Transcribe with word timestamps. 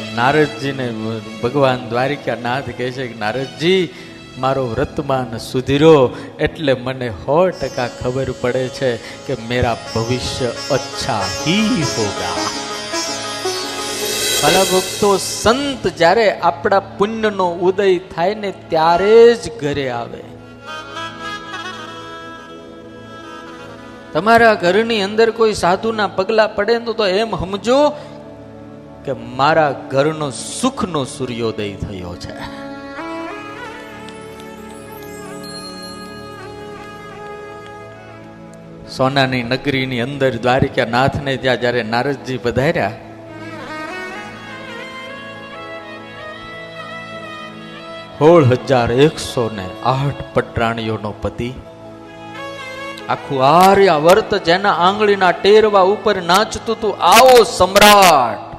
નારદજીને 0.00 0.94
ભગવાન 1.42 1.88
દ્વારિકા 1.88 2.34
નાથ 2.34 2.64
કહે 2.66 2.90
છે 2.90 3.06
કે, 3.08 3.18
નારદજી, 3.18 3.88
મારો 4.38 4.66
વર્તમાન 4.66 5.38
સુધીરો. 5.38 6.16
એટલે 6.40 6.74
મને 6.74 7.10
સો 7.10 7.48
ટકા 7.48 7.88
ખબર 7.88 8.34
પડે 8.40 8.68
છે 8.68 8.96
કે 8.96 9.34
મેરા 9.48 9.76
ભવિષ્ય 9.94 10.52
અચ્છા 10.70 11.20
હી 11.46 11.82
હોગા. 11.82 12.36
ભલા 14.42 14.62
ભક્તો, 14.62 15.16
સંત 15.16 15.86
જ્યારે 15.86 16.38
આપણા 16.40 16.80
પુણ્યનો 16.80 17.50
ઉદય 17.50 17.98
થાય 17.98 18.34
ને 18.34 18.52
ત્યારે 18.68 19.34
જ 19.34 19.58
ઘરે 19.60 19.88
આવે. 19.88 20.24
તમારા 24.12 24.54
ઘરની 24.54 25.02
અંદર 25.02 25.30
કોઈ 25.30 25.52
સાધુના 25.52 26.06
પગલા 26.06 26.46
પડે 26.46 26.78
તો 26.78 27.06
એમ 27.06 27.36
સમજો 27.36 27.92
કે 29.06 29.14
મારા 29.38 29.70
ઘરનો 29.92 30.26
સુખનો 30.38 31.00
સૂર્યોદય 31.12 31.76
થયો 31.84 32.12
છે. 32.24 32.34
સોનાની 38.96 39.44
નગરીની 39.52 40.02
અંદર 40.04 40.30
દ્વારિકા 40.44 40.86
નાથને 40.94 41.34
ત્યાં 41.44 41.62
જ્યારે 41.62 41.82
નારદજી 41.94 42.38
પધાર્યા, 42.44 42.94
સોળ 48.18 48.44
હજાર 48.52 48.88
એકસો 49.06 49.44
ને 49.56 49.66
આઠ 49.94 50.22
પટરાણીઓનો 50.34 51.12
પતિ, 51.22 51.50
આખું 53.14 53.42
આર્યા 53.48 54.04
વર્ત 54.06 54.32
જેના 54.50 54.76
આંગળીના 54.86 55.34
ટેરવા 55.40 55.84
ઉપર 55.94 56.16
નાચતું 56.30 56.80
તું, 56.82 56.94
આવો 57.14 57.36
સમ્રાટ! 57.56 58.51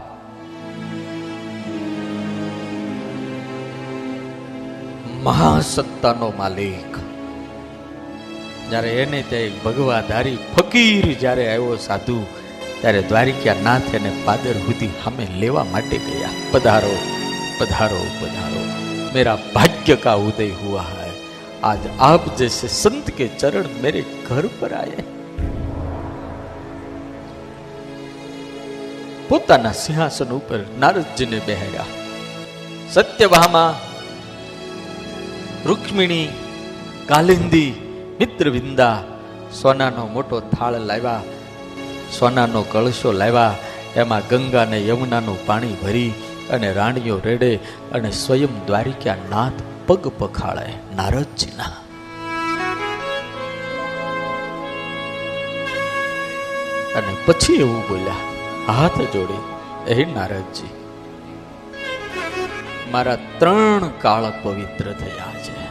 મહાસત્તાનો 5.24 6.28
માલિક 6.38 6.92
જ્યારે 8.70 8.92
એને 9.02 9.20
તે 9.30 9.40
ભગવાધારી 9.64 10.38
ફકીર 10.54 11.06
જ્યારે 11.16 11.44
આવ્યો 11.46 11.76
સાધુ 11.84 12.18
ત્યારે 12.80 13.02
દ્વારિકા 13.10 13.56
નાથ 13.62 13.92
એને 13.98 14.10
પાદર 14.26 14.56
સુધી 14.64 14.92
સામે 14.98 15.24
લેવા 15.42 15.66
માટે 15.68 15.96
ગયા 16.06 16.34
પધારો 16.52 16.94
પધારો 17.58 18.02
પધારો 18.16 18.64
मेरा 19.12 19.34
भाग्य 19.50 19.96
का 19.98 20.14
उदय 20.22 20.50
हुआ 20.54 20.82
है 20.86 21.12
आज 21.64 21.86
आप 22.02 22.26
जैसे 22.38 22.68
संत 22.74 23.06
के 23.18 23.28
चरण 23.36 23.68
मेरे 23.82 24.02
घर 24.28 24.44
पर 24.60 24.72
आए 24.74 25.04
પોતાના 29.30 29.70
સિંહાસન 29.76 30.30
ઉપર 30.32 30.60
નારદજીને 30.78 31.38
બેહાડ્યા 31.40 31.86
સત્યભામા 32.94 33.70
રૂક્મિણી 35.67 36.27
કાલિંદી 37.07 37.71
મિત્રવિંદા, 38.19 38.97
સોનાનો 39.61 40.03
મોટો 40.15 40.37
થાળ 40.53 40.75
લાવ્યા, 40.89 41.21
સોનાનો 42.19 42.61
કળશો 42.71 43.11
લાવ્યા, 43.21 43.59
એમાં 44.01 44.27
ગંગા 44.31 44.65
અને 44.67 44.79
યમુનાનું 44.89 45.39
પાણી 45.45 45.79
ભરી 45.83 46.11
અને 46.53 46.69
રાણીઓ 46.73 47.17
રેડે 47.27 47.51
અને 47.95 48.09
સ્વયં 48.23 48.59
દ્વારિકા 48.67 49.17
નાથ 49.31 49.63
પગ 49.87 50.13
પખાળે 50.19 50.67
નારદજીના. 50.95 51.73
અને 56.97 57.13
પછી 57.25 57.59
એવું 57.63 57.83
બોલ્યા, 57.89 58.23
હાથ 58.67 59.01
જોડી 59.15 59.43
એ 59.95 60.05
નારદજી 60.15 60.73
મારા 62.93 63.15
ત્રણ 63.15 63.91
કાળ 64.01 64.23
પવિત્ર 64.43 64.91
થયા 64.91 65.33
છે. 65.39 65.63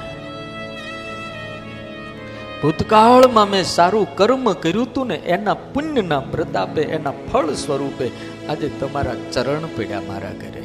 ભૂતકાળમાં 2.63 3.51
મેં 3.51 3.65
સારું 3.65 4.17
કર્મ 4.17 4.53
કર્યું 4.53 4.87
હતું 4.87 5.07
ને 5.07 5.15
એના 5.15 5.55
પુણ્યના 5.55 6.21
પ્રતાપે, 6.21 6.83
એના 6.83 7.13
ફળ 7.33 7.51
સ્વરૂપે 7.51 8.11
આજે 8.49 8.69
તમારા 8.69 9.15
ચરણ 9.33 9.67
પીડ્યા 9.77 10.01
મારા 10.01 10.31
ઘરે. 10.31 10.63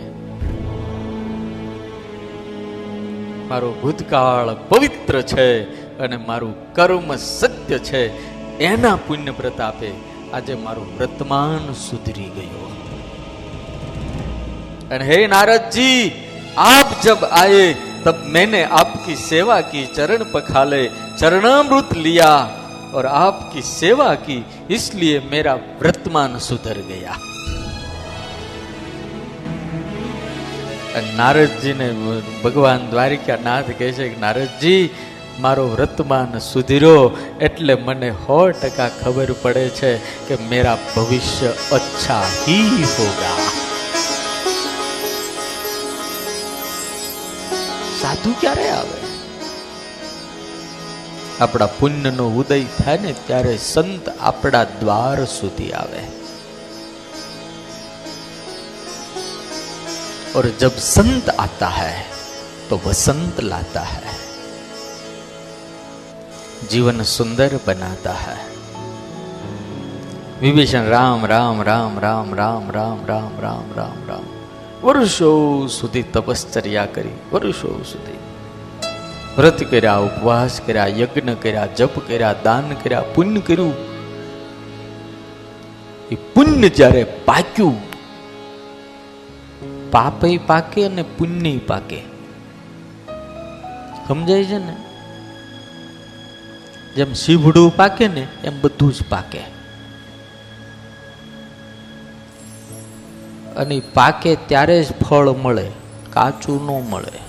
મારો 3.48 3.72
ભૂતકાળ 3.82 4.56
પવિત્ર 4.56 5.22
છે 5.22 5.64
અને 6.00 6.18
મારું 6.18 6.74
કર્મ 6.74 7.16
સત્ય 7.16 7.78
છે. 7.78 8.04
એના 8.58 8.96
પુણ્ય 8.96 9.32
પ્રતાપે 9.32 9.92
આજે 10.34 10.56
મારું 10.56 11.00
વર્તમાન 11.00 11.74
સુધરી 11.74 12.24
ગયો. 12.24 12.72
અને 14.92 15.06
હે 15.06 15.28
નારદજી 15.28 16.24
आप 16.63 17.01
जब 17.03 17.25
आए 17.35 17.65
तब 18.05 18.25
मैंने 18.29 18.63
आपकी 18.75 19.17
सेवा 19.19 19.61
की 19.67 19.87
चरण 19.89 20.25
पखाले 20.33 20.83
चरणामृत 21.17 21.93
लिया 21.99 22.33
और 22.95 23.07
आपकी 23.19 23.63
सेवा 23.71 24.15
की 24.25 24.45
इसलिए 24.71 25.21
मेरा 25.31 25.55
वर्तमान 25.81 26.39
सुधर 26.41 26.81
गया 26.89 27.15
નારદજીને 31.19 31.89
ભગવાન 32.43 32.83
દ્વારિકા 32.91 33.39
નાથ 33.41 33.71
કહે 33.73 33.89
છે 33.93 34.09
કે 34.09 34.19
નારદજી 34.19 34.83
મારો 35.41 35.65
વર્તમાન 35.71 36.39
સુધીરો 36.43 36.95
એટલે 37.41 37.75
મને 37.79 38.11
સો 38.19 38.41
ટકા 38.55 38.91
ખબર 38.99 39.35
પડે 39.43 39.67
છે 39.73 39.93
કે 40.29 40.41
મેરા 40.45 40.79
ભવિષ્ય 40.87 41.57
અચ્છા 41.73 42.23
હી 42.37 42.87
હોગા 42.95 43.56
સાધુ 48.27 48.33
ક્યારે 48.41 48.67
આવે 48.71 48.99
આપણા 51.41 51.73
પુણ્યનો 51.77 52.27
ઉદય 52.41 52.65
થાય 52.77 52.99
ને 53.05 53.13
ત્યારે 53.27 53.55
સંત 53.65 54.19
આપણા 54.23 54.65
દ્વાર 54.81 55.19
સુધી 55.33 55.71
આવે 55.75 56.03
और 60.35 60.45
जब 60.59 60.75
संत 60.87 61.27
आता 61.39 61.69
है 61.71 61.93
तो 62.69 62.77
वसंत 62.79 63.41
लाता 63.43 63.81
है 63.89 64.15
जीवन 66.71 67.03
सुंदर 67.11 67.59
बनाता 67.67 68.15
है 68.19 68.39
વિભીષણ 70.41 70.87
રામ 70.89 71.27
રામ 71.27 71.59
રામ 71.63 71.99
રામ 71.99 72.35
રામ 72.35 72.71
રામ 72.71 73.03
રામ 73.07 73.35
રામ 73.41 73.67
રામ 73.77 73.99
રામ 74.09 74.25
વર્ષો 74.83 75.31
સુધી 75.71 76.03
તપશ્ચર્યા 76.15 76.87
કરી 76.87 77.13
વર્ષો 77.33 77.71
સુધી 77.85 78.16
વ્રત 79.38 79.64
કર્યા, 79.64 79.98
ઉપવાસ 79.98 80.62
કર્યા, 80.62 80.88
યજ્ઞ 80.88 81.34
કર્યા, 81.34 81.66
જપ 81.66 82.00
કર્યા, 82.08 82.36
દાન 82.44 82.70
કર્યા, 82.70 83.02
પુણ્ય 83.02 83.40
કર્યું. 83.40 83.74
એ 86.12 86.16
પુણ્ય 86.16 86.70
જ્યારે 86.70 87.04
પાક્યું, 87.04 87.88
પાપે 89.92 90.38
પાકે 90.38 90.86
અને 90.86 91.02
પુણ્ય 91.02 91.58
પાકે. 91.58 92.02
સમજાય 94.08 94.44
છે 94.44 94.58
ને? 94.58 94.76
જેમ 96.96 97.14
સીભડું 97.14 97.76
પાકે 97.76 98.08
ને, 98.08 98.28
એમ 98.44 98.62
બધું 98.62 98.94
જ 98.94 98.96
પાકે. 99.10 99.40
અને 103.54 103.82
પાકે 103.94 104.36
ત્યારે 104.36 104.84
જ 104.84 104.92
ફળ 104.92 105.30
મળે, 105.30 105.72
કાચું 106.14 106.66
ન 106.66 106.90
મળે. 106.90 107.27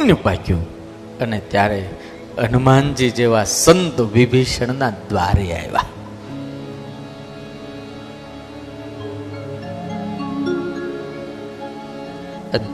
પુણ્ય 0.00 0.12
પાક્યું. 0.12 0.66
અને 1.18 1.38
ત્યારે 1.38 1.90
હનુમાનજી 2.38 3.10
જેવા 3.10 3.44
સંત 3.44 4.00
વિભીષણના 4.00 4.90
દ્વારે 4.90 5.52
આવ્યા. 5.52 5.84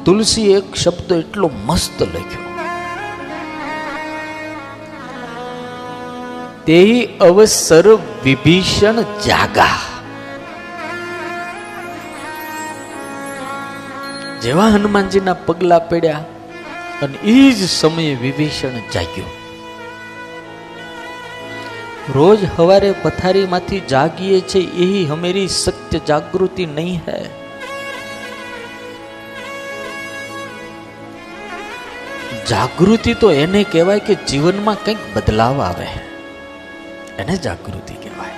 તુલસી 0.04 0.52
એક 0.52 0.74
શબ્દ 0.74 1.12
એટલો 1.12 1.50
મસ્ત 1.64 2.02
લખ્યો. 2.02 2.44
તે 6.66 7.08
અવસર 7.20 7.94
વિભીષણ 8.24 9.02
જાગા. 9.02 9.78
જેવા 14.42 14.68
હનુમાનજીના 14.68 15.34
પગલા 15.34 15.78
પડ્યા 15.78 16.24
અને 17.02 17.18
એ 17.24 17.52
જ 17.52 17.68
સમયે 17.68 18.14
વિભીષણ 18.14 18.90
જાગ્યો. 18.94 19.24
રોજ 22.14 22.38
હવારે 22.56 22.94
પથારીમાંથી 23.02 23.80
જાગીએ 23.80 24.40
છે 24.40 24.58
એ 24.58 25.04
હમેરી 25.04 25.48
સત્ય 25.48 26.00
જાગૃતિ 26.08 26.66
નહીં 26.66 27.00
હૈ. 27.08 27.24
જાગૃતિ 32.50 33.14
તો 33.14 33.32
એને 33.32 33.64
કહેવાય 33.64 33.98
કે 33.98 34.14
જીવનમાં 34.14 34.84
કંઈક 34.84 34.98
બદલાવ 35.14 35.62
આવે. 35.62 35.86
એને 37.18 37.36
જાગૃતિ 37.36 37.94
કહેવાય. 37.94 38.30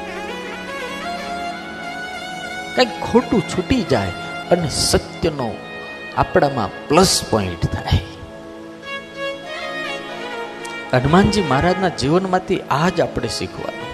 કંઈક 2.74 3.00
ખોટું 3.00 3.42
છૂટી 3.42 3.82
જાય 3.82 4.08
અને 4.50 4.68
સત્યનો 4.70 5.54
આપણામાં 6.16 6.88
પ્લસ 6.88 7.24
પોઈન્ટ 7.30 7.66
થાય. 7.66 8.07
હનુમાનજી 10.90 11.42
મહારાજના 11.42 11.90
જીવનમાંથી 11.96 12.58
આ 12.70 12.88
જ 12.90 13.02
આપણે 13.02 13.30
શીખવા 13.38 13.87